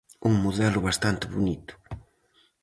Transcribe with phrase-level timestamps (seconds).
[0.27, 1.73] Un modelo bastante bonito.